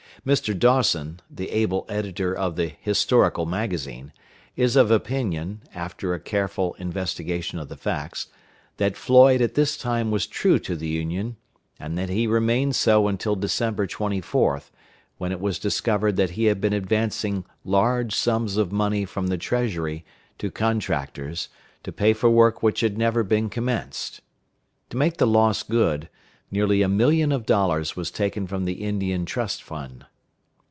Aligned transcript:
Mr. 0.27 0.55
Dawson, 0.59 1.19
the 1.31 1.49
able 1.49 1.83
editor 1.89 2.31
of 2.35 2.55
the 2.55 2.67
Historical 2.81 3.47
Magazine, 3.47 4.13
is 4.55 4.75
of 4.75 4.91
opinion, 4.91 5.59
after 5.73 6.13
a 6.13 6.19
careful 6.19 6.75
investigation 6.75 7.57
of 7.57 7.69
the 7.69 7.75
facts, 7.77 8.27
that 8.77 8.95
Floyd 8.95 9.41
at 9.41 9.55
this 9.55 9.75
time 9.75 10.11
was 10.11 10.27
true 10.27 10.59
to 10.59 10.75
the 10.75 10.89
Union, 10.89 11.35
and 11.79 11.97
that 11.97 12.09
he 12.09 12.27
remained 12.27 12.75
so 12.75 13.07
until 13.07 13.35
December 13.35 13.87
24th, 13.87 14.69
when 15.17 15.31
it 15.31 15.39
was 15.41 15.57
discovered 15.57 16.15
that 16.17 16.29
he 16.31 16.43
had 16.45 16.61
been 16.61 16.73
advancing 16.73 17.43
large 17.65 18.13
sums 18.13 18.57
of 18.57 18.71
money 18.71 19.03
from 19.05 19.25
the 19.25 19.39
Treasury 19.39 20.05
to 20.37 20.51
contractors, 20.51 21.49
to 21.81 21.91
pay 21.91 22.13
for 22.13 22.29
work 22.29 22.61
which 22.61 22.81
had 22.81 22.95
never 22.95 23.23
been 23.23 23.49
commenced. 23.49 24.21
To 24.91 24.97
make 24.97 25.17
the 25.17 25.25
loss 25.25 25.63
good, 25.63 26.07
nearly 26.51 26.83
a 26.83 26.87
million 26.87 27.31
of 27.31 27.45
dollars 27.47 27.95
was 27.95 28.11
taken 28.11 28.45
from 28.45 28.65
the 28.65 28.83
Indian 28.83 29.25
Trust 29.25 29.63
Fund. 29.63 30.05